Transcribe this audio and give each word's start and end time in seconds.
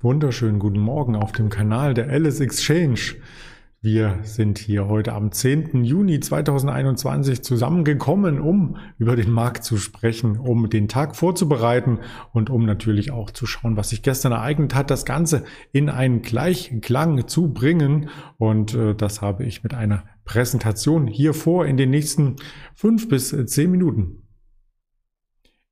wunderschönen 0.00 0.60
guten 0.60 0.78
Morgen 0.78 1.16
auf 1.16 1.32
dem 1.32 1.48
Kanal 1.48 1.92
der 1.92 2.08
Alice 2.08 2.38
Exchange. 2.38 3.16
Wir 3.80 4.20
sind 4.22 4.58
hier 4.58 4.86
heute 4.86 5.12
am 5.12 5.32
10. 5.32 5.84
Juni 5.84 6.20
2021 6.20 7.42
zusammengekommen, 7.42 8.40
um 8.40 8.76
über 8.98 9.16
den 9.16 9.32
Markt 9.32 9.64
zu 9.64 9.76
sprechen, 9.76 10.38
um 10.38 10.70
den 10.70 10.86
Tag 10.86 11.16
vorzubereiten 11.16 11.98
und 12.32 12.48
um 12.48 12.64
natürlich 12.64 13.10
auch 13.10 13.32
zu 13.32 13.46
schauen, 13.46 13.76
was 13.76 13.88
sich 13.88 14.02
gestern 14.02 14.30
ereignet 14.30 14.74
hat, 14.76 14.90
das 14.90 15.04
Ganze 15.04 15.44
in 15.72 15.88
einen 15.90 16.22
Gleichklang 16.22 17.26
zu 17.26 17.52
bringen. 17.52 18.08
Und 18.36 18.74
äh, 18.74 18.94
das 18.94 19.20
habe 19.20 19.44
ich 19.44 19.64
mit 19.64 19.74
einer 19.74 20.04
Präsentation 20.24 21.08
hier 21.08 21.34
vor 21.34 21.66
in 21.66 21.76
den 21.76 21.90
nächsten 21.90 22.36
fünf 22.74 23.08
bis 23.08 23.34
zehn 23.46 23.70
Minuten. 23.70 24.27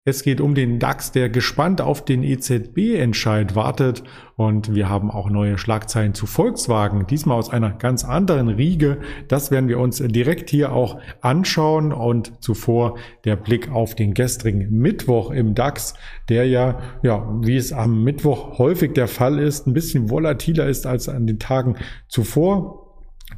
Es 0.08 0.22
geht 0.22 0.40
um 0.40 0.54
den 0.54 0.78
DAX, 0.78 1.10
der 1.10 1.28
gespannt 1.28 1.80
auf 1.80 2.04
den 2.04 2.22
EZB-Entscheid 2.22 3.56
wartet. 3.56 4.04
Und 4.36 4.72
wir 4.72 4.88
haben 4.88 5.10
auch 5.10 5.28
neue 5.30 5.58
Schlagzeilen 5.58 6.14
zu 6.14 6.26
Volkswagen, 6.26 7.08
diesmal 7.08 7.36
aus 7.36 7.50
einer 7.50 7.72
ganz 7.72 8.04
anderen 8.04 8.46
Riege. 8.46 8.98
Das 9.26 9.50
werden 9.50 9.68
wir 9.68 9.80
uns 9.80 9.98
direkt 9.98 10.48
hier 10.48 10.70
auch 10.72 11.00
anschauen. 11.22 11.92
Und 11.92 12.40
zuvor 12.40 12.98
der 13.24 13.34
Blick 13.34 13.68
auf 13.72 13.96
den 13.96 14.14
gestrigen 14.14 14.70
Mittwoch 14.70 15.32
im 15.32 15.56
DAX, 15.56 15.94
der 16.28 16.46
ja, 16.46 16.78
ja, 17.02 17.28
wie 17.42 17.56
es 17.56 17.72
am 17.72 18.04
Mittwoch 18.04 18.58
häufig 18.58 18.92
der 18.92 19.08
Fall 19.08 19.40
ist, 19.40 19.66
ein 19.66 19.72
bisschen 19.72 20.08
volatiler 20.08 20.68
ist 20.68 20.86
als 20.86 21.08
an 21.08 21.26
den 21.26 21.40
Tagen 21.40 21.78
zuvor. 22.06 22.85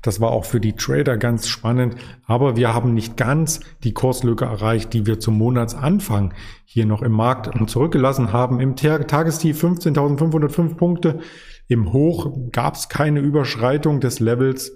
Das 0.02 0.20
war 0.20 0.30
auch 0.30 0.44
für 0.44 0.60
die 0.60 0.74
Trader 0.74 1.16
ganz 1.16 1.48
spannend, 1.48 1.96
aber 2.26 2.56
wir 2.56 2.74
haben 2.74 2.94
nicht 2.94 3.16
ganz 3.16 3.60
die 3.84 3.92
Kurslücke 3.92 4.44
erreicht, 4.44 4.92
die 4.92 5.06
wir 5.06 5.20
zum 5.20 5.36
Monatsanfang 5.38 6.34
hier 6.64 6.86
noch 6.86 7.02
im 7.02 7.12
Markt 7.12 7.50
zurückgelassen 7.68 8.32
haben. 8.32 8.60
Im 8.60 8.76
Tagestief 8.76 9.62
15.505 9.62 10.74
Punkte. 10.76 11.20
Im 11.66 11.92
Hoch 11.92 12.32
gab 12.52 12.74
es 12.74 12.88
keine 12.88 13.20
Überschreitung 13.20 14.00
des 14.00 14.20
Levels, 14.20 14.72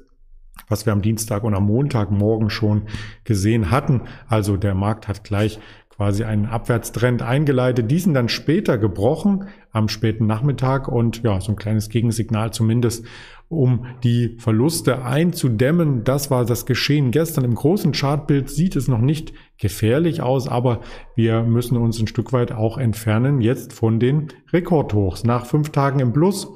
was 0.69 0.85
wir 0.85 0.93
am 0.93 1.03
Dienstag 1.03 1.45
und 1.45 1.55
am 1.55 1.65
Montagmorgen 1.65 2.51
schon 2.51 2.83
gesehen 3.25 3.71
hatten. 3.71 4.03
Also 4.29 4.57
der 4.57 4.75
Markt 4.75 5.09
hat 5.09 5.25
gleich 5.25 5.59
quasi 5.97 6.25
einen 6.25 6.47
Abwärtstrend 6.47 7.23
eingeleitet, 7.23 7.91
diesen 7.91 8.15
dann 8.15 8.29
später 8.29 8.79
gebrochen 8.79 9.45
am 9.71 9.89
späten 9.89 10.27
Nachmittag 10.27 10.89
und 10.89 11.23
ja, 11.23 11.41
so 11.41 11.53
ein 11.53 11.57
kleines 11.57 11.89
Gegensignal 11.89 12.53
zumindest, 12.53 13.05
um 13.49 13.87
die 14.03 14.37
Verluste 14.39 15.05
einzudämmen. 15.05 16.05
Das 16.05 16.31
war 16.31 16.45
das 16.45 16.65
Geschehen 16.65 17.11
gestern. 17.11 17.45
Im 17.45 17.55
großen 17.55 17.93
Chartbild 17.93 18.49
sieht 18.49 18.77
es 18.77 18.89
noch 18.89 19.01
nicht 19.01 19.35
gefährlich 19.59 20.23
aus, 20.23 20.49
aber 20.49 20.81
wir 21.15 21.43
müssen 21.43 21.77
uns 21.77 22.01
ein 22.01 22.07
Stück 22.07 22.33
weit 22.33 22.53
auch 22.53 22.79
entfernen 22.79 23.43
jetzt 23.43 23.73
von 23.73 24.01
den 24.01 24.29
Rekordhochs. 24.53 25.25
Nach 25.25 25.45
fünf 25.45 25.71
Tagen 25.71 26.01
im 26.01 26.13
Plus 26.13 26.49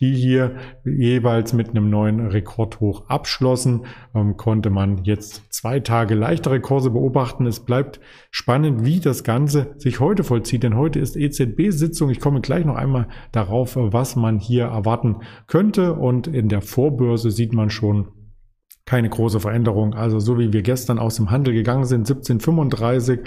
die 0.00 0.14
hier 0.14 0.56
jeweils 0.84 1.54
mit 1.54 1.70
einem 1.70 1.88
neuen 1.88 2.26
Rekordhoch 2.26 3.08
abschlossen, 3.08 3.86
ähm, 4.14 4.36
konnte 4.36 4.68
man 4.68 5.04
jetzt 5.04 5.42
zwei 5.52 5.80
Tage 5.80 6.14
leichtere 6.14 6.60
Kurse 6.60 6.90
beobachten. 6.90 7.46
Es 7.46 7.60
bleibt 7.60 8.00
spannend, 8.30 8.84
wie 8.84 9.00
das 9.00 9.24
Ganze 9.24 9.74
sich 9.78 10.00
heute 10.00 10.22
vollzieht, 10.22 10.62
denn 10.62 10.76
heute 10.76 10.98
ist 10.98 11.16
EZB-Sitzung. 11.16 12.10
Ich 12.10 12.20
komme 12.20 12.42
gleich 12.42 12.66
noch 12.66 12.76
einmal 12.76 13.08
darauf, 13.32 13.76
was 13.76 14.16
man 14.16 14.38
hier 14.38 14.64
erwarten 14.64 15.16
könnte 15.46 15.94
und 15.94 16.26
in 16.26 16.48
der 16.48 16.60
Vorbörse 16.60 17.30
sieht 17.30 17.54
man 17.54 17.70
schon, 17.70 18.08
keine 18.86 19.10
große 19.10 19.40
Veränderung. 19.40 19.94
Also 19.94 20.20
so 20.20 20.38
wie 20.38 20.52
wir 20.52 20.62
gestern 20.62 20.98
aus 20.98 21.16
dem 21.16 21.30
Handel 21.30 21.52
gegangen 21.52 21.84
sind, 21.84 22.08
1735, 22.08 23.20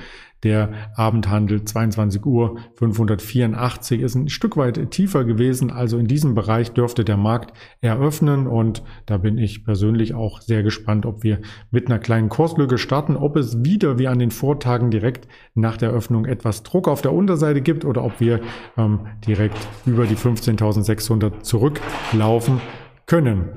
der 0.44 0.72
Abendhandel 0.96 1.66
22 1.66 2.26
Uhr 2.26 2.60
584 2.76 4.00
ist 4.00 4.16
ein 4.16 4.30
Stück 4.30 4.56
weit 4.56 4.90
tiefer 4.90 5.26
gewesen. 5.26 5.70
Also 5.70 5.98
in 5.98 6.08
diesem 6.08 6.34
Bereich 6.34 6.72
dürfte 6.72 7.04
der 7.04 7.18
Markt 7.18 7.52
eröffnen 7.82 8.48
und 8.48 8.82
da 9.06 9.18
bin 9.18 9.38
ich 9.38 9.66
persönlich 9.66 10.14
auch 10.14 10.40
sehr 10.40 10.64
gespannt, 10.64 11.06
ob 11.06 11.24
wir 11.24 11.40
mit 11.72 11.88
einer 11.88 12.00
kleinen 12.00 12.30
Kurslücke 12.30 12.78
starten, 12.78 13.18
ob 13.18 13.36
es 13.36 13.66
wieder 13.66 14.00
wie 14.00 14.08
an 14.08 14.20
den 14.20 14.32
Vortagen 14.32 14.92
direkt 14.92 15.28
nach 15.56 15.76
der 15.76 15.92
Öffnung 15.92 16.24
etwas 16.24 16.64
Druck 16.64 16.88
auf 16.88 17.02
der 17.02 17.12
Unterseite 17.12 17.60
gibt 17.60 17.84
oder 17.84 18.06
ob 18.06 18.22
wir 18.22 18.40
ähm, 18.78 19.08
direkt 19.28 19.58
über 19.86 20.06
die 20.06 20.16
15.600 20.16 21.42
zurücklaufen 21.42 22.62
können. 23.06 23.50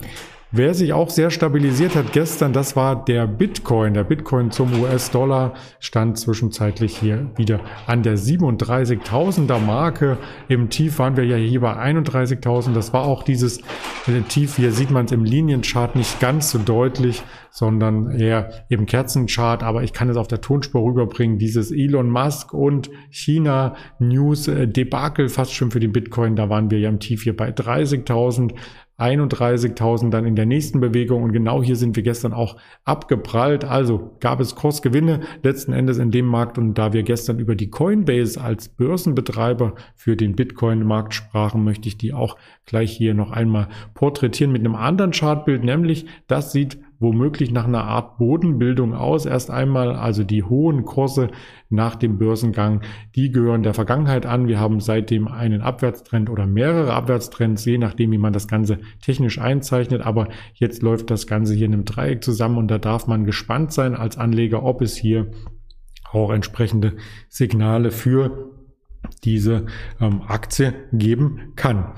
Wer 0.55 0.75
sich 0.75 0.93
auch 0.93 1.09
sehr 1.09 1.31
stabilisiert 1.31 1.97
hat 1.97 2.13
gestern, 2.13 2.53
das 2.53 2.77
war 2.77 3.07
der 3.07 3.27
Bitcoin. 3.27 3.95
Der 3.95 4.05
Bitcoin 4.05 4.51
zum 4.51 4.83
US-Dollar 4.83 5.55
stand 5.81 6.19
zwischenzeitlich 6.19 6.99
hier 6.99 7.31
wieder 7.37 7.61
an 7.87 8.03
der 8.03 8.19
37.000er 8.19 9.59
Marke. 9.59 10.19
Im 10.49 10.69
Tief 10.69 10.99
waren 10.99 11.17
wir 11.17 11.25
ja 11.25 11.37
hier 11.37 11.63
bei 11.63 11.73
31.000. 11.73 12.75
Das 12.75 12.93
war 12.93 13.05
auch 13.07 13.23
dieses 13.23 13.61
äh, 14.07 14.21
Tief. 14.29 14.57
Hier 14.57 14.73
sieht 14.73 14.91
man 14.91 15.07
es 15.07 15.13
im 15.13 15.25
Linienchart 15.25 15.97
nicht 15.97 16.21
ganz 16.21 16.51
so 16.51 16.59
deutlich, 16.59 17.23
sondern 17.51 18.11
eher 18.11 18.67
im 18.69 18.85
Kerzenchart. 18.85 19.63
Aber 19.63 19.85
ich 19.85 19.95
kann 19.95 20.11
es 20.11 20.19
auf 20.19 20.29
der 20.29 20.43
Tonspur 20.43 20.83
rüberbringen. 20.85 21.39
Dieses 21.39 21.73
Elon 21.73 22.11
Musk 22.11 22.53
und 22.53 22.91
China 23.09 23.75
News 23.99 24.49
äh, 24.49 24.69
Debakel 24.69 25.31
fast 25.31 25.55
schon 25.55 25.71
für 25.71 25.81
den 25.81 25.93
Bitcoin. 25.93 26.37
Da 26.37 26.51
waren 26.51 26.71
wir 26.71 26.79
ja 26.79 26.91
im 26.91 27.01
Tief 27.01 27.23
hier 27.23 27.35
bei 27.35 27.49
30.000. 27.49 28.53
31.000 29.03 30.11
dann 30.11 30.25
in 30.25 30.37
der 30.37 30.47
nächsten 30.47 30.81
Bewegung. 30.81 31.23
Und 31.23 31.33
genau 31.33 31.63
hier 31.63 31.77
sind 31.77 31.97
wir 31.97 32.03
gestern 32.03 32.33
auch 32.33 32.57
abgeprallt. 32.85 33.65
Also 33.65 34.17
gab 34.21 34.41
es 34.41 34.55
Kursgewinne 34.55 35.21
letzten 35.43 35.73
Endes 35.73 35.99
in 35.99 36.11
dem 36.11 36.27
Markt. 36.27 36.59
Und 36.59 36.75
da 36.75 36.93
wir 36.93 37.03
gestern 37.03 37.39
über 37.39 37.57
die 37.57 37.71
Coinbase 37.71 38.41
als 38.41 38.69
Börsenbetreiber 38.69 39.75
für 39.97 40.17
den 40.17 40.37
Bitcoin-Markt 40.37 41.15
sprachen, 41.15 41.65
möchte 41.65 41.89
ich 41.89 41.99
die 41.99 42.13
auch 42.13 42.37
gleich 42.67 42.93
hier 42.93 43.15
noch 43.15 43.33
einmal 43.33 43.69
porträtieren 43.95 44.53
mit 44.53 44.61
einem 44.61 44.77
anderen 44.77 45.11
Chartbild, 45.11 45.65
nämlich 45.65 46.07
das 46.27 46.53
sieht 46.53 46.79
womöglich 47.03 47.51
nach 47.51 47.67
einer 47.67 47.85
Art 47.85 48.17
Bodenbildung 48.19 48.95
aus. 48.95 49.27
Erst 49.27 49.51
einmal 49.51 49.95
also 49.95 50.25
die 50.25 50.43
hohen 50.43 50.85
Kurse 50.85 51.29
nach 51.69 51.97
dem 51.97 52.19
Börsengang, 52.19 52.83
die 53.15 53.31
gehören 53.31 53.63
der 53.63 53.75
Vergangenheit 53.75 54.25
an. 54.25 54.47
Wir 54.47 54.59
haben 54.59 54.81
seitdem 54.81 55.29
einen 55.29 55.61
Abwärtstrend 55.61 56.31
oder 56.31 56.47
mehrere 56.47 56.95
Abwärtstrends, 56.95 57.65
je 57.65 57.79
nachdem, 57.79 58.13
wie 58.13 58.19
man 58.19 58.33
das 58.33 58.49
Ganze 58.49 58.79
technisch 59.03 59.39
einzeichnet. 59.39 60.03
Aber 60.03 60.29
jetzt 60.55 60.83
läuft 60.83 61.11
das 61.11 61.27
Ganze 61.27 61.55
hier 61.55 61.67
in 61.67 61.75
einem 61.75 61.85
Dreieck 61.85 62.25
zusammen 62.25 62.57
und 62.57 62.71
da 62.71 62.79
darf 62.79 63.07
man 63.07 63.25
gespannt 63.25 63.73
sein 63.73 63.95
als 63.95 64.17
Anleger, 64.17 64.63
ob 64.63 64.81
es 64.81 64.97
hier 64.97 65.31
auch 66.13 66.31
entsprechende 66.31 66.97
Signale 67.29 67.91
für 67.91 68.53
diese 69.25 69.67
ähm, 70.01 70.23
Aktie 70.23 70.75
geben 70.93 71.53
kann. 71.57 71.93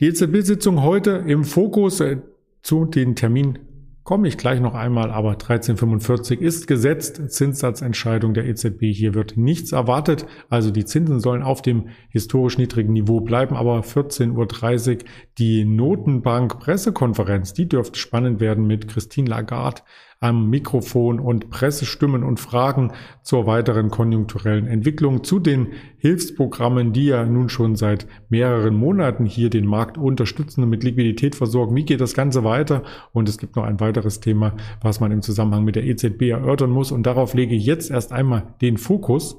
Die 0.00 0.06
EZB-Sitzung 0.06 0.82
heute 0.82 1.24
im 1.26 1.44
Fokus 1.44 2.00
äh, 2.00 2.18
zu 2.62 2.84
den 2.84 3.16
Termin 3.16 3.58
komme 4.06 4.28
ich 4.28 4.38
gleich 4.38 4.60
noch 4.60 4.74
einmal, 4.74 5.10
aber 5.10 5.32
1345 5.32 6.40
ist 6.40 6.68
gesetzt. 6.68 7.20
Zinssatzentscheidung 7.28 8.34
der 8.34 8.46
EZB. 8.46 8.84
Hier 8.92 9.14
wird 9.14 9.36
nichts 9.36 9.72
erwartet. 9.72 10.26
Also 10.48 10.70
die 10.70 10.84
Zinsen 10.84 11.18
sollen 11.18 11.42
auf 11.42 11.60
dem 11.60 11.88
historisch 12.08 12.56
niedrigen 12.56 12.92
Niveau 12.92 13.20
bleiben, 13.20 13.56
aber 13.56 13.80
14.30 13.80 14.92
Uhr 14.92 14.98
die 15.38 15.64
Notenbank 15.64 16.60
Pressekonferenz, 16.60 17.52
die 17.52 17.68
dürfte 17.68 17.98
spannend 17.98 18.38
werden 18.38 18.64
mit 18.68 18.86
Christine 18.86 19.28
Lagarde 19.28 19.82
am 20.20 20.48
Mikrofon 20.48 21.20
und 21.20 21.50
Pressestimmen 21.50 22.24
und 22.24 22.40
Fragen 22.40 22.92
zur 23.22 23.46
weiteren 23.46 23.90
konjunkturellen 23.90 24.66
Entwicklung, 24.66 25.24
zu 25.24 25.38
den 25.38 25.68
Hilfsprogrammen, 25.98 26.92
die 26.92 27.06
ja 27.06 27.26
nun 27.26 27.48
schon 27.48 27.76
seit 27.76 28.06
mehreren 28.30 28.74
Monaten 28.74 29.26
hier 29.26 29.50
den 29.50 29.66
Markt 29.66 29.98
unterstützen 29.98 30.62
und 30.62 30.70
mit 30.70 30.84
Liquidität 30.84 31.34
versorgen. 31.34 31.76
Wie 31.76 31.84
geht 31.84 32.00
das 32.00 32.14
Ganze 32.14 32.44
weiter? 32.44 32.82
Und 33.12 33.28
es 33.28 33.36
gibt 33.36 33.56
noch 33.56 33.64
ein 33.64 33.80
weiteres 33.80 34.20
Thema, 34.20 34.56
was 34.80 35.00
man 35.00 35.12
im 35.12 35.22
Zusammenhang 35.22 35.64
mit 35.64 35.76
der 35.76 35.84
EZB 35.84 36.22
erörtern 36.22 36.70
muss. 36.70 36.92
Und 36.92 37.04
darauf 37.04 37.34
lege 37.34 37.54
ich 37.54 37.66
jetzt 37.66 37.90
erst 37.90 38.12
einmal 38.12 38.54
den 38.62 38.78
Fokus. 38.78 39.36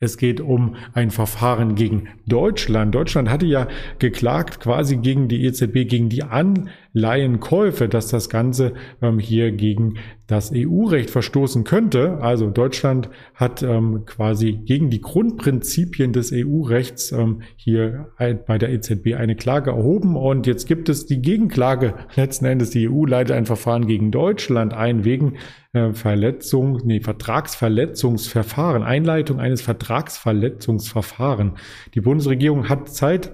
Es 0.00 0.18
geht 0.18 0.40
um 0.40 0.76
ein 0.92 1.10
Verfahren 1.10 1.76
gegen 1.76 2.08
Deutschland. 2.26 2.94
Deutschland 2.94 3.30
hatte 3.30 3.46
ja 3.46 3.68
geklagt 3.98 4.60
quasi 4.60 4.96
gegen 4.96 5.28
die 5.28 5.44
EZB, 5.44 5.88
gegen 5.88 6.08
die 6.08 6.24
Anleihenkäufe, 6.94 7.88
dass 7.88 8.08
das 8.08 8.28
Ganze 8.28 8.74
ähm, 9.02 9.18
hier 9.18 9.50
gegen 9.52 9.94
das 10.26 10.52
EU-Recht 10.54 11.10
verstoßen 11.10 11.64
könnte. 11.64 12.18
Also 12.20 12.48
Deutschland 12.48 13.10
hat 13.34 13.62
ähm, 13.62 14.04
quasi 14.06 14.52
gegen 14.52 14.88
die 14.90 15.00
Grundprinzipien 15.00 16.12
des 16.12 16.32
EU-Rechts 16.32 17.12
ähm, 17.12 17.42
hier 17.56 18.08
bei 18.46 18.58
der 18.58 18.70
EZB 18.70 19.14
eine 19.16 19.36
Klage 19.36 19.72
erhoben 19.72 20.16
und 20.16 20.46
jetzt 20.46 20.66
gibt 20.66 20.88
es 20.88 21.04
die 21.06 21.20
Gegenklage. 21.20 21.94
Letzten 22.14 22.46
Endes 22.46 22.70
die 22.70 22.88
EU 22.88 23.04
leitet 23.04 23.36
ein 23.36 23.44
Verfahren 23.44 23.86
gegen 23.86 24.10
Deutschland 24.10 24.72
ein 24.72 25.04
wegen 25.04 25.34
äh, 25.72 25.92
Verletzung, 25.92 26.80
nee, 26.84 27.00
Vertragsverletzungsverfahren, 27.00 28.82
Einleitung 28.82 29.40
eines 29.40 29.60
Vertragsverletzungsverfahren. 29.60 31.52
Die 31.94 32.00
Bundesregierung 32.00 32.68
hat 32.68 32.88
Zeit 32.88 33.32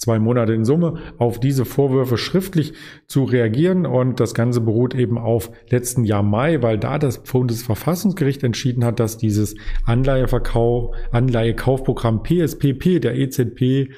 zwei 0.00 0.18
Monate 0.18 0.54
in 0.54 0.64
Summe, 0.64 0.94
auf 1.18 1.38
diese 1.38 1.66
Vorwürfe 1.66 2.16
schriftlich 2.16 2.72
zu 3.06 3.24
reagieren. 3.24 3.84
Und 3.84 4.18
das 4.18 4.32
Ganze 4.32 4.62
beruht 4.62 4.94
eben 4.94 5.18
auf 5.18 5.50
letzten 5.68 6.04
Jahr 6.04 6.22
Mai, 6.22 6.62
weil 6.62 6.78
da 6.78 6.98
das 6.98 7.22
Bundesverfassungsgericht 7.22 8.42
entschieden 8.42 8.84
hat, 8.84 8.98
dass 8.98 9.18
dieses 9.18 9.56
Anleiheverkauf, 9.84 10.96
Anleihekaufprogramm 11.12 12.22
PSPP 12.22 13.00
der 13.00 13.16
EZB 13.16 13.92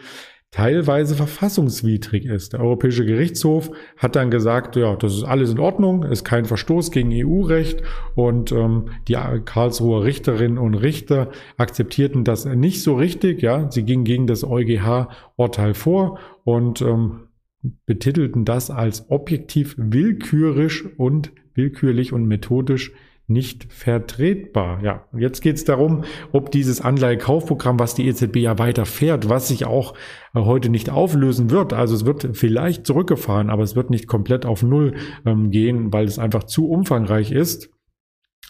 teilweise 0.52 1.16
verfassungswidrig 1.16 2.26
ist. 2.26 2.52
Der 2.52 2.60
Europäische 2.60 3.06
Gerichtshof 3.06 3.70
hat 3.96 4.16
dann 4.16 4.30
gesagt, 4.30 4.76
ja, 4.76 4.94
das 4.94 5.14
ist 5.14 5.24
alles 5.24 5.50
in 5.50 5.58
Ordnung, 5.58 6.04
ist 6.04 6.24
kein 6.24 6.44
Verstoß 6.44 6.90
gegen 6.90 7.10
EU-Recht 7.10 7.82
und 8.14 8.52
ähm, 8.52 8.90
die 9.08 9.16
Karlsruher 9.44 10.04
Richterinnen 10.04 10.58
und 10.58 10.74
Richter 10.74 11.30
akzeptierten 11.56 12.22
das 12.22 12.44
nicht 12.44 12.82
so 12.82 12.94
richtig. 12.94 13.40
Ja, 13.40 13.70
sie 13.70 13.82
gingen 13.82 14.04
gegen 14.04 14.26
das 14.26 14.44
EuGH-Urteil 14.44 15.72
vor 15.72 16.18
und 16.44 16.82
ähm, 16.82 17.28
betitelten 17.86 18.44
das 18.44 18.70
als 18.70 19.10
objektiv 19.10 19.74
willkürlich 19.78 20.98
und 20.98 21.32
willkürlich 21.54 22.12
und 22.12 22.26
methodisch 22.26 22.92
nicht 23.32 23.72
vertretbar. 23.72 24.82
Ja, 24.82 25.04
jetzt 25.16 25.40
geht 25.40 25.56
es 25.56 25.64
darum, 25.64 26.04
ob 26.32 26.50
dieses 26.50 26.80
Anleihekaufprogramm, 26.80 27.78
was 27.78 27.94
die 27.94 28.06
EZB 28.06 28.36
ja 28.36 28.58
weiter 28.58 28.86
fährt, 28.86 29.28
was 29.28 29.48
sich 29.48 29.64
auch 29.64 29.94
äh, 30.34 30.40
heute 30.40 30.68
nicht 30.68 30.90
auflösen 30.90 31.50
wird. 31.50 31.72
Also 31.72 31.94
es 31.94 32.04
wird 32.04 32.30
vielleicht 32.34 32.86
zurückgefahren, 32.86 33.50
aber 33.50 33.62
es 33.62 33.76
wird 33.76 33.90
nicht 33.90 34.06
komplett 34.06 34.46
auf 34.46 34.62
Null 34.62 34.94
ähm, 35.26 35.50
gehen, 35.50 35.92
weil 35.92 36.04
es 36.04 36.18
einfach 36.18 36.44
zu 36.44 36.68
umfangreich 36.68 37.32
ist. 37.32 37.70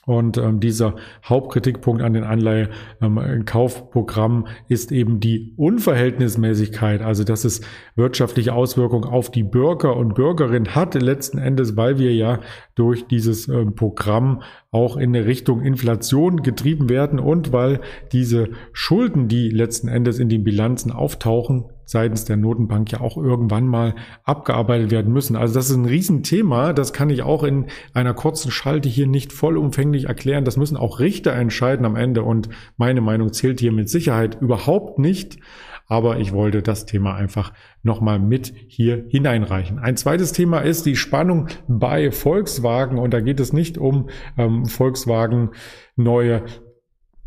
Und 0.04 0.36
ähm, 0.36 0.58
dieser 0.58 0.96
Hauptkritikpunkt 1.24 2.02
an 2.02 2.12
den 2.12 2.24
Anleihekaufprogrammen 2.24 4.46
ähm, 4.46 4.52
ist 4.66 4.90
eben 4.90 5.20
die 5.20 5.52
Unverhältnismäßigkeit, 5.56 7.02
also 7.02 7.22
dass 7.22 7.44
es 7.44 7.60
wirtschaftliche 7.94 8.52
Auswirkungen 8.52 9.04
auf 9.04 9.30
die 9.30 9.44
Bürger 9.44 9.96
und 9.96 10.14
Bürgerinnen 10.14 10.74
hat, 10.74 10.94
letzten 10.94 11.38
Endes, 11.38 11.76
weil 11.76 11.98
wir 11.98 12.12
ja 12.12 12.40
durch 12.74 13.06
dieses 13.06 13.46
ähm, 13.46 13.76
Programm 13.76 14.42
auch 14.72 14.96
in 14.96 15.14
Richtung 15.14 15.62
Inflation 15.62 16.42
getrieben 16.42 16.88
werden 16.88 17.20
und 17.20 17.52
weil 17.52 17.80
diese 18.10 18.48
Schulden, 18.72 19.28
die 19.28 19.50
letzten 19.50 19.86
Endes 19.86 20.18
in 20.18 20.28
den 20.28 20.42
Bilanzen 20.42 20.90
auftauchen, 20.90 21.66
seitens 21.92 22.24
der 22.24 22.36
Notenbank 22.36 22.90
ja 22.90 23.00
auch 23.00 23.16
irgendwann 23.16 23.68
mal 23.68 23.94
abgearbeitet 24.24 24.90
werden 24.90 25.12
müssen. 25.12 25.36
Also 25.36 25.54
das 25.54 25.70
ist 25.70 25.76
ein 25.76 25.84
Riesenthema. 25.84 26.72
Das 26.72 26.92
kann 26.92 27.10
ich 27.10 27.22
auch 27.22 27.44
in 27.44 27.66
einer 27.94 28.14
kurzen 28.14 28.50
Schalte 28.50 28.88
hier 28.88 29.06
nicht 29.06 29.32
vollumfänglich 29.32 30.06
erklären. 30.06 30.44
Das 30.44 30.56
müssen 30.56 30.76
auch 30.76 30.98
Richter 30.98 31.32
entscheiden 31.32 31.86
am 31.86 31.94
Ende. 31.94 32.24
Und 32.24 32.48
meine 32.76 33.00
Meinung 33.00 33.32
zählt 33.32 33.60
hier 33.60 33.72
mit 33.72 33.88
Sicherheit 33.88 34.40
überhaupt 34.40 34.98
nicht. 34.98 35.38
Aber 35.86 36.18
ich 36.18 36.32
wollte 36.32 36.62
das 36.62 36.86
Thema 36.86 37.14
einfach 37.14 37.52
nochmal 37.82 38.18
mit 38.18 38.54
hier 38.66 39.04
hineinreichen. 39.08 39.78
Ein 39.78 39.96
zweites 39.96 40.32
Thema 40.32 40.60
ist 40.60 40.86
die 40.86 40.96
Spannung 40.96 41.48
bei 41.68 42.10
Volkswagen. 42.10 42.98
Und 42.98 43.12
da 43.12 43.20
geht 43.20 43.40
es 43.40 43.52
nicht 43.52 43.78
um 43.78 44.08
ähm, 44.38 44.64
Volkswagen 44.66 45.50
neue 45.96 46.44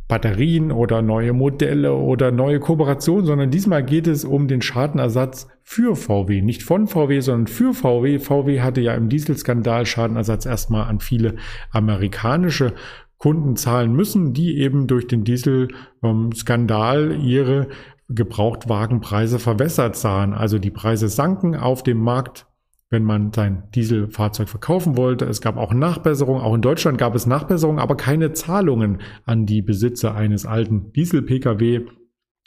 Batterien 0.07 0.71
oder 0.71 1.01
neue 1.01 1.33
Modelle 1.33 1.93
oder 1.95 2.31
neue 2.31 2.59
Kooperationen, 2.59 3.25
sondern 3.25 3.49
diesmal 3.49 3.83
geht 3.83 4.05
es 4.05 4.23
um 4.23 4.47
den 4.47 4.61
Schadenersatz 4.61 5.47
für 5.63 5.95
VW. 5.95 6.41
Nicht 6.41 6.61
von 6.61 6.87
VW, 6.87 7.19
sondern 7.21 7.47
für 7.47 7.73
VW. 7.73 8.19
VW 8.19 8.61
hatte 8.61 8.81
ja 8.81 8.93
im 8.93 9.09
Dieselskandal 9.09 9.85
Schadenersatz 9.85 10.45
erstmal 10.45 10.87
an 10.87 10.99
viele 10.99 11.35
amerikanische 11.71 12.73
Kunden 13.17 13.55
zahlen 13.55 13.93
müssen, 13.93 14.33
die 14.33 14.59
eben 14.59 14.85
durch 14.85 15.07
den 15.07 15.23
Dieselskandal 15.23 17.17
ihre 17.23 17.67
Gebrauchtwagenpreise 18.07 19.39
verwässert 19.39 19.95
sahen. 19.95 20.33
Also 20.33 20.59
die 20.59 20.69
Preise 20.69 21.09
sanken 21.09 21.55
auf 21.55 21.81
dem 21.81 21.97
Markt 21.97 22.45
wenn 22.89 23.03
man 23.03 23.33
sein 23.33 23.63
Dieselfahrzeug 23.73 24.47
verkaufen 24.47 24.95
wollte. 24.97 25.25
Es 25.25 25.41
gab 25.41 25.57
auch 25.57 25.73
Nachbesserungen. 25.73 26.41
Auch 26.41 26.53
in 26.53 26.61
Deutschland 26.61 26.97
gab 26.97 27.15
es 27.15 27.25
Nachbesserungen, 27.25 27.79
aber 27.79 27.97
keine 27.97 28.33
Zahlungen 28.33 29.01
an 29.25 29.45
die 29.45 29.61
Besitzer 29.61 30.15
eines 30.15 30.45
alten 30.45 30.91
Diesel-Pkw. 30.93 31.85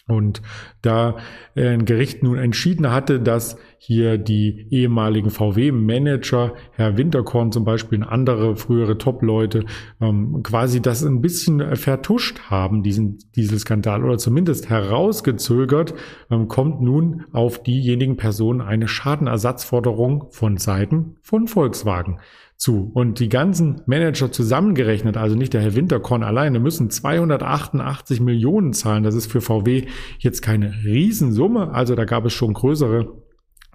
Und 0.08 0.42
da 0.82 1.16
ein 1.54 1.84
Gericht 1.84 2.22
nun 2.22 2.38
entschieden 2.38 2.90
hatte, 2.90 3.20
dass 3.20 3.58
hier 3.78 4.18
die 4.18 4.66
ehemaligen 4.70 5.30
VW-Manager, 5.30 6.54
Herr 6.72 6.96
Winterkorn 6.96 7.52
zum 7.52 7.64
Beispiel 7.64 7.98
und 7.98 8.04
andere 8.04 8.56
frühere 8.56 8.98
Top-Leute, 8.98 9.64
ähm, 10.00 10.42
quasi 10.42 10.82
das 10.82 11.04
ein 11.04 11.20
bisschen 11.20 11.76
vertuscht 11.76 12.40
haben, 12.50 12.82
diesen 12.82 13.18
Dieselskandal, 13.36 14.02
oder 14.02 14.18
zumindest 14.18 14.68
herausgezögert, 14.68 15.94
ähm, 16.30 16.48
kommt 16.48 16.80
nun 16.80 17.26
auf 17.32 17.62
diejenigen 17.62 18.16
Personen 18.16 18.60
eine 18.60 18.88
Schadenersatzforderung 18.88 20.28
von 20.30 20.56
Seiten 20.56 21.16
von 21.22 21.46
Volkswagen 21.46 22.18
zu. 22.58 22.90
Und 22.92 23.20
die 23.20 23.28
ganzen 23.28 23.82
Manager 23.86 24.30
zusammengerechnet, 24.32 25.16
also 25.16 25.36
nicht 25.36 25.54
der 25.54 25.62
Herr 25.62 25.76
Winterkorn 25.76 26.24
alleine, 26.24 26.58
müssen 26.58 26.90
288 26.90 28.20
Millionen 28.20 28.72
zahlen. 28.72 29.04
Das 29.04 29.14
ist 29.14 29.30
für 29.30 29.40
VW 29.40 29.86
jetzt 30.18 30.42
keine 30.42 30.72
Riesensumme. 30.84 31.72
Also 31.72 31.94
da 31.94 32.04
gab 32.04 32.26
es 32.26 32.32
schon 32.32 32.52
größere 32.52 33.14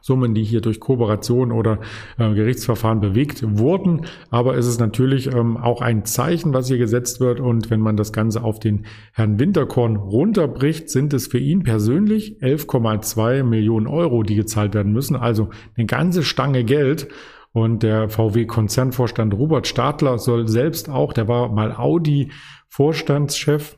Summen, 0.01 0.35
die 0.35 0.44
hier 0.44 0.59
durch 0.59 0.81
Kooperation 0.81 1.53
oder 1.53 1.80
äh, 2.18 2.33
Gerichtsverfahren 2.33 3.00
bewegt 3.00 3.41
wurden. 3.57 4.01
Aber 4.30 4.57
es 4.57 4.68
ist 4.68 4.81
natürlich 4.81 5.33
ähm, 5.33 5.56
auch 5.56 5.80
ein 5.80 6.03
Zeichen, 6.03 6.53
was 6.53 6.68
hier 6.68 6.77
gesetzt 6.77 7.21
wird. 7.21 7.39
Und 7.39 7.69
wenn 7.69 7.80
man 7.80 7.95
das 7.95 8.12
Ganze 8.12 8.44
auf 8.44 8.59
den 8.59 8.85
Herrn 9.13 9.39
Winterkorn 9.39 9.95
runterbricht, 9.95 10.89
sind 10.89 11.13
es 11.13 11.27
für 11.27 11.39
ihn 11.39 11.63
persönlich 11.63 12.41
11,2 12.41 13.44
Millionen 13.44 13.88
Euro, 13.88 14.24
die 14.24 14.35
gezahlt 14.35 14.74
werden 14.74 14.91
müssen. 14.91 15.15
Also 15.15 15.51
eine 15.77 15.85
ganze 15.85 16.24
Stange 16.24 16.65
Geld. 16.65 17.07
Und 17.53 17.83
der 17.83 18.09
VW-Konzernvorstand 18.09 19.33
Robert 19.35 19.67
Stadler 19.67 20.17
soll 20.17 20.47
selbst 20.47 20.89
auch, 20.89 21.13
der 21.13 21.27
war 21.27 21.50
mal 21.50 21.75
Audi-Vorstandschef 21.75 23.77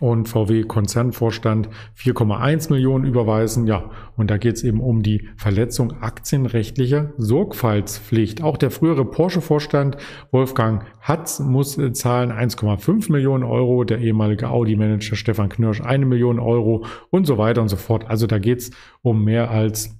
und 0.00 0.28
VW-Konzernvorstand 0.28 1.68
4,1 1.96 2.70
Millionen 2.70 3.04
überweisen. 3.04 3.66
Ja, 3.66 3.90
und 4.16 4.30
da 4.30 4.36
geht 4.36 4.56
es 4.56 4.64
eben 4.64 4.80
um 4.80 5.02
die 5.02 5.28
Verletzung 5.36 6.02
aktienrechtlicher 6.02 7.12
Sorgfaltspflicht. 7.16 8.42
Auch 8.42 8.56
der 8.56 8.70
frühere 8.70 9.04
Porsche-Vorstand 9.04 9.96
Wolfgang 10.32 10.84
Hatz 11.00 11.40
muss 11.40 11.78
äh, 11.78 11.92
zahlen 11.92 12.30
1,5 12.30 13.10
Millionen 13.10 13.44
Euro, 13.44 13.84
der 13.84 13.98
ehemalige 13.98 14.50
Audi-Manager 14.50 15.16
Stefan 15.16 15.48
Knirsch 15.48 15.80
eine 15.80 16.06
Million 16.06 16.38
Euro 16.38 16.84
und 17.10 17.26
so 17.26 17.38
weiter 17.38 17.62
und 17.62 17.68
so 17.68 17.76
fort. 17.76 18.08
Also 18.08 18.26
da 18.26 18.38
geht 18.38 18.58
es 18.58 18.70
um 19.02 19.24
mehr 19.24 19.50
als 19.50 19.98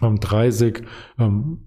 um 0.00 0.18
30 0.18 0.82
ähm, 1.18 1.65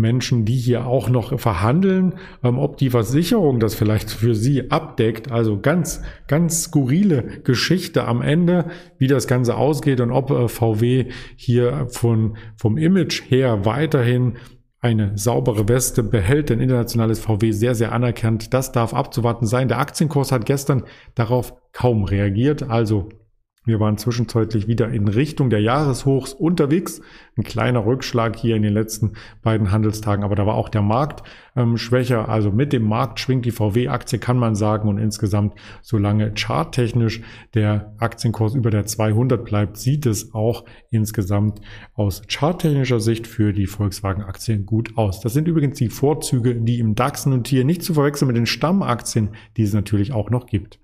Menschen, 0.00 0.44
die 0.44 0.56
hier 0.56 0.86
auch 0.86 1.08
noch 1.08 1.38
verhandeln, 1.38 2.14
ähm, 2.42 2.58
ob 2.58 2.76
die 2.76 2.90
Versicherung 2.90 3.60
das 3.60 3.74
vielleicht 3.74 4.10
für 4.10 4.34
sie 4.34 4.70
abdeckt. 4.70 5.30
Also 5.30 5.60
ganz, 5.60 6.02
ganz 6.26 6.64
skurrile 6.64 7.22
Geschichte 7.44 8.06
am 8.06 8.22
Ende, 8.22 8.66
wie 8.98 9.06
das 9.06 9.26
Ganze 9.26 9.56
ausgeht 9.56 10.00
und 10.00 10.10
ob 10.10 10.30
äh, 10.30 10.48
VW 10.48 11.06
hier 11.36 11.86
von, 11.90 12.36
vom 12.56 12.76
Image 12.76 13.22
her 13.30 13.64
weiterhin 13.64 14.36
eine 14.80 15.16
saubere 15.18 15.68
Weste 15.68 16.02
behält, 16.02 16.48
denn 16.48 16.60
internationales 16.60 17.20
VW 17.20 17.52
sehr, 17.52 17.74
sehr 17.74 17.92
anerkannt. 17.92 18.54
Das 18.54 18.72
darf 18.72 18.94
abzuwarten 18.94 19.46
sein. 19.46 19.68
Der 19.68 19.78
Aktienkurs 19.78 20.32
hat 20.32 20.46
gestern 20.46 20.84
darauf 21.14 21.54
kaum 21.72 22.04
reagiert. 22.04 22.62
Also 22.62 23.10
wir 23.66 23.78
waren 23.78 23.98
zwischenzeitlich 23.98 24.68
wieder 24.68 24.88
in 24.88 25.06
Richtung 25.06 25.50
der 25.50 25.60
Jahreshochs 25.60 26.32
unterwegs. 26.32 27.02
Ein 27.36 27.44
kleiner 27.44 27.84
Rückschlag 27.84 28.36
hier 28.36 28.56
in 28.56 28.62
den 28.62 28.72
letzten 28.72 29.12
beiden 29.42 29.70
Handelstagen, 29.70 30.24
aber 30.24 30.34
da 30.34 30.46
war 30.46 30.54
auch 30.54 30.70
der 30.70 30.80
Markt 30.80 31.28
ähm, 31.54 31.76
schwächer. 31.76 32.30
Also 32.30 32.50
mit 32.50 32.72
dem 32.72 32.88
Markt 32.88 33.20
schwingt 33.20 33.44
die 33.44 33.50
VW-Aktie, 33.50 34.18
kann 34.18 34.38
man 34.38 34.54
sagen. 34.54 34.88
Und 34.88 34.96
insgesamt, 34.96 35.56
solange 35.82 36.32
charttechnisch 36.34 37.20
der 37.52 37.94
Aktienkurs 37.98 38.54
über 38.54 38.70
der 38.70 38.86
200 38.86 39.44
bleibt, 39.44 39.76
sieht 39.76 40.06
es 40.06 40.32
auch 40.34 40.64
insgesamt 40.90 41.60
aus 41.92 42.22
charttechnischer 42.28 43.00
Sicht 43.00 43.26
für 43.26 43.52
die 43.52 43.66
Volkswagen-Aktien 43.66 44.64
gut 44.64 44.96
aus. 44.96 45.20
Das 45.20 45.34
sind 45.34 45.46
übrigens 45.46 45.76
die 45.76 45.90
Vorzüge, 45.90 46.54
die 46.54 46.78
im 46.78 46.94
DAX 46.94 47.26
notieren, 47.26 47.66
nicht 47.66 47.82
zu 47.82 47.92
verwechseln 47.92 48.28
mit 48.28 48.38
den 48.38 48.46
Stammaktien, 48.46 49.28
die 49.58 49.64
es 49.64 49.74
natürlich 49.74 50.12
auch 50.12 50.30
noch 50.30 50.46
gibt. 50.46 50.80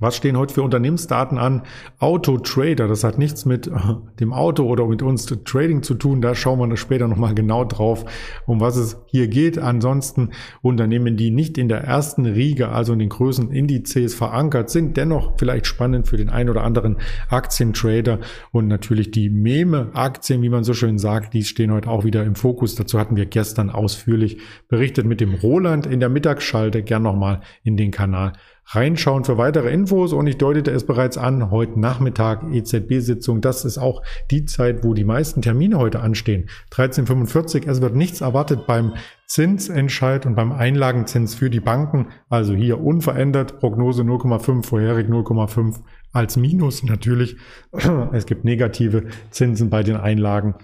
Was 0.00 0.16
stehen 0.16 0.36
heute 0.36 0.54
für 0.54 0.62
Unternehmensdaten 0.62 1.38
an? 1.38 1.62
Auto-Trader, 2.00 2.88
das 2.88 3.04
hat 3.04 3.16
nichts 3.16 3.44
mit 3.44 3.68
äh, 3.68 3.70
dem 4.18 4.32
Auto 4.32 4.64
oder 4.64 4.88
mit 4.88 5.02
uns 5.02 5.24
Trading 5.44 5.84
zu 5.84 5.94
tun. 5.94 6.20
Da 6.20 6.34
schauen 6.34 6.58
wir 6.58 6.76
später 6.76 7.06
nochmal 7.06 7.32
genau 7.32 7.64
drauf, 7.64 8.04
um 8.44 8.60
was 8.60 8.74
es 8.74 8.96
hier 9.06 9.28
geht. 9.28 9.56
Ansonsten 9.56 10.30
Unternehmen, 10.62 11.16
die 11.16 11.30
nicht 11.30 11.58
in 11.58 11.68
der 11.68 11.84
ersten 11.84 12.26
Riege, 12.26 12.70
also 12.70 12.92
in 12.92 12.98
den 12.98 13.08
größeren 13.08 13.52
Indizes 13.52 14.14
verankert 14.14 14.68
sind, 14.68 14.96
dennoch 14.96 15.34
vielleicht 15.38 15.68
spannend 15.68 16.08
für 16.08 16.16
den 16.16 16.28
einen 16.28 16.50
oder 16.50 16.64
anderen 16.64 16.96
Aktientrader. 17.28 18.18
Und 18.50 18.66
natürlich 18.66 19.12
die 19.12 19.30
Meme-Aktien, 19.30 20.42
wie 20.42 20.48
man 20.48 20.64
so 20.64 20.74
schön 20.74 20.98
sagt, 20.98 21.34
die 21.34 21.44
stehen 21.44 21.70
heute 21.70 21.88
auch 21.88 22.02
wieder 22.02 22.24
im 22.24 22.34
Fokus. 22.34 22.74
Dazu 22.74 22.98
hatten 22.98 23.14
wir 23.14 23.26
gestern 23.26 23.70
ausführlich 23.70 24.38
berichtet 24.66 25.06
mit 25.06 25.20
dem 25.20 25.34
Roland 25.34 25.86
in 25.86 26.00
der 26.00 26.08
Mittagsschalte. 26.08 26.82
Gern 26.82 27.04
nochmal 27.04 27.42
in 27.62 27.76
den 27.76 27.92
Kanal 27.92 28.32
reinschauen 28.66 29.24
für 29.24 29.38
weitere 29.38 29.70
Infos. 29.70 30.12
Und 30.12 30.26
ich 30.26 30.38
deutete 30.38 30.70
es 30.70 30.84
bereits 30.84 31.18
an, 31.18 31.50
heute 31.50 31.78
Nachmittag 31.78 32.42
EZB-Sitzung, 32.52 33.40
das 33.40 33.64
ist 33.64 33.78
auch 33.78 34.02
die 34.30 34.44
Zeit, 34.44 34.84
wo 34.84 34.94
die 34.94 35.04
meisten 35.04 35.42
Termine 35.42 35.78
heute 35.78 36.00
anstehen. 36.00 36.48
13.45 36.72 37.68
es 37.68 37.80
wird 37.80 37.94
nichts 37.94 38.20
erwartet 38.20 38.66
beim 38.66 38.94
Zinsentscheid 39.26 40.26
und 40.26 40.34
beim 40.34 40.52
Einlagenzins 40.52 41.34
für 41.34 41.50
die 41.50 41.60
Banken, 41.60 42.08
also 42.28 42.54
hier 42.54 42.80
unverändert, 42.80 43.58
Prognose 43.58 44.02
0,5, 44.02 44.64
vorherig 44.64 45.08
0,5 45.08 45.80
als 46.12 46.36
Minus 46.36 46.82
natürlich. 46.82 47.36
Es 48.12 48.26
gibt 48.26 48.44
negative 48.44 49.08
Zinsen 49.30 49.70
bei 49.70 49.82
den 49.82 49.96
Einlagen 49.96 50.54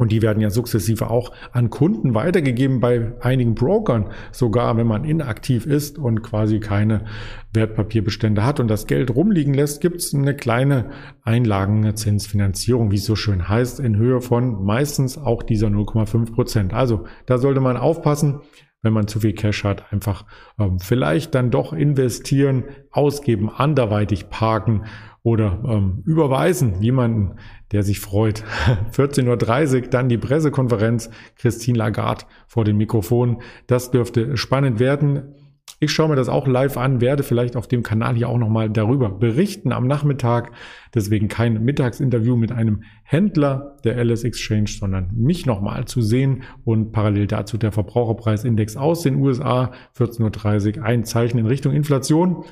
und 0.00 0.12
die 0.12 0.22
werden 0.22 0.40
ja 0.40 0.48
sukzessive 0.48 1.10
auch 1.10 1.30
an 1.52 1.68
Kunden 1.68 2.14
weitergegeben 2.14 2.80
bei 2.80 3.12
einigen 3.20 3.54
Brokern, 3.54 4.06
sogar 4.32 4.78
wenn 4.78 4.86
man 4.86 5.04
inaktiv 5.04 5.66
ist 5.66 5.98
und 5.98 6.22
quasi 6.22 6.58
keine 6.58 7.04
Wertpapierbestände 7.52 8.42
hat 8.42 8.60
und 8.60 8.68
das 8.68 8.86
Geld 8.86 9.14
rumliegen 9.14 9.52
lässt, 9.52 9.82
gibt 9.82 9.96
es 9.96 10.14
eine 10.14 10.34
kleine 10.34 10.86
Einlagenzinsfinanzierung, 11.22 12.90
wie 12.90 12.96
es 12.96 13.04
so 13.04 13.14
schön 13.14 13.46
heißt, 13.46 13.78
in 13.78 13.96
Höhe 13.96 14.22
von 14.22 14.64
meistens 14.64 15.18
auch 15.18 15.42
dieser 15.42 15.66
0,5 15.66 16.32
Prozent. 16.32 16.72
Also 16.72 17.04
da 17.26 17.36
sollte 17.36 17.60
man 17.60 17.76
aufpassen 17.76 18.40
wenn 18.82 18.94
man 18.94 19.08
zu 19.08 19.20
viel 19.20 19.34
Cash 19.34 19.64
hat, 19.64 19.92
einfach 19.92 20.24
ähm, 20.58 20.78
vielleicht 20.78 21.34
dann 21.34 21.50
doch 21.50 21.74
investieren, 21.74 22.64
ausgeben, 22.90 23.50
anderweitig 23.50 24.30
parken 24.30 24.84
oder 25.22 25.62
ähm, 25.66 26.02
überweisen 26.06 26.80
jemanden, 26.80 27.36
der 27.72 27.82
sich 27.82 28.00
freut. 28.00 28.42
14.30 28.92 29.82
Uhr 29.82 29.88
dann 29.88 30.08
die 30.08 30.18
Pressekonferenz, 30.18 31.10
Christine 31.36 31.78
Lagarde 31.78 32.24
vor 32.46 32.64
dem 32.64 32.76
Mikrofon. 32.76 33.42
Das 33.66 33.90
dürfte 33.90 34.36
spannend 34.36 34.78
werden. 34.80 35.34
Ich 35.78 35.92
schaue 35.92 36.08
mir 36.08 36.16
das 36.16 36.28
auch 36.28 36.46
live 36.46 36.76
an, 36.76 37.00
werde 37.00 37.22
vielleicht 37.22 37.56
auf 37.56 37.66
dem 37.66 37.82
Kanal 37.82 38.14
hier 38.14 38.28
auch 38.28 38.36
nochmal 38.36 38.68
darüber 38.68 39.08
berichten 39.08 39.72
am 39.72 39.86
Nachmittag. 39.86 40.52
Deswegen 40.94 41.28
kein 41.28 41.62
Mittagsinterview 41.64 42.36
mit 42.36 42.52
einem 42.52 42.82
Händler 43.02 43.76
der 43.84 43.96
LS 44.04 44.24
Exchange, 44.24 44.68
sondern 44.68 45.10
mich 45.14 45.46
nochmal 45.46 45.86
zu 45.86 46.02
sehen 46.02 46.42
und 46.64 46.92
parallel 46.92 47.28
dazu 47.28 47.56
der 47.56 47.72
Verbraucherpreisindex 47.72 48.76
aus 48.76 49.02
den 49.02 49.16
USA 49.16 49.72
14.30 49.96 50.78
Uhr 50.78 50.84
ein 50.84 51.04
Zeichen 51.04 51.38
in 51.38 51.46
Richtung 51.46 51.72
Inflation. 51.72 52.44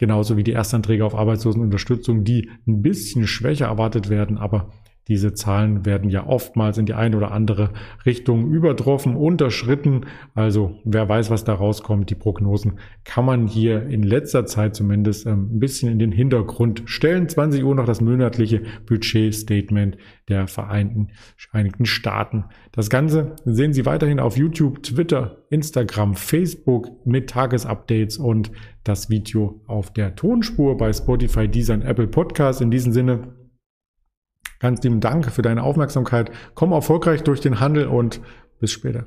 Genauso 0.00 0.38
wie 0.38 0.44
die 0.44 0.52
Erstanträge 0.52 1.04
auf 1.04 1.14
Arbeitslosenunterstützung, 1.14 2.24
die 2.24 2.48
ein 2.66 2.80
bisschen 2.80 3.26
schwächer 3.26 3.66
erwartet 3.66 4.08
werden, 4.08 4.38
aber 4.38 4.72
diese 5.08 5.34
Zahlen 5.34 5.84
werden 5.84 6.08
ja 6.08 6.26
oftmals 6.26 6.78
in 6.78 6.86
die 6.86 6.94
eine 6.94 7.16
oder 7.16 7.32
andere 7.32 7.70
Richtung 8.06 8.48
übertroffen, 8.50 9.16
unterschritten. 9.16 10.06
Also 10.34 10.78
wer 10.84 11.08
weiß, 11.08 11.30
was 11.30 11.42
da 11.42 11.54
rauskommt. 11.54 12.10
Die 12.10 12.14
Prognosen 12.14 12.78
kann 13.04 13.24
man 13.24 13.46
hier 13.46 13.86
in 13.86 14.02
letzter 14.02 14.46
Zeit 14.46 14.76
zumindest 14.76 15.26
ähm, 15.26 15.56
ein 15.56 15.58
bisschen 15.58 15.90
in 15.90 15.98
den 15.98 16.12
Hintergrund 16.12 16.82
stellen. 16.84 17.28
20 17.28 17.64
Uhr 17.64 17.74
noch 17.74 17.86
das 17.86 18.00
monatliche 18.00 18.62
Budgetstatement 18.86 19.96
der 20.28 20.46
Vereinten, 20.46 21.08
Vereinigten 21.36 21.86
Staaten. 21.86 22.44
Das 22.70 22.88
Ganze 22.88 23.34
sehen 23.44 23.72
Sie 23.72 23.86
weiterhin 23.86 24.20
auf 24.20 24.36
YouTube, 24.36 24.82
Twitter, 24.82 25.38
Instagram, 25.50 26.14
Facebook 26.14 27.04
mit 27.04 27.30
Tagesupdates 27.30 28.18
und 28.18 28.52
das 28.84 29.10
Video 29.10 29.60
auf 29.66 29.92
der 29.92 30.14
Tonspur 30.14 30.76
bei 30.76 30.92
Spotify, 30.92 31.48
Deezer 31.48 31.74
und 31.74 31.82
Apple 31.82 32.06
Podcast. 32.06 32.60
In 32.60 32.70
diesem 32.70 32.92
Sinne 32.92 33.39
Ganz 34.60 34.82
lieben 34.82 35.00
Dank 35.00 35.32
für 35.32 35.42
deine 35.42 35.62
Aufmerksamkeit. 35.62 36.30
Komm 36.54 36.72
erfolgreich 36.72 37.22
durch 37.22 37.40
den 37.40 37.60
Handel 37.60 37.86
und 37.86 38.20
bis 38.60 38.70
später. 38.70 39.06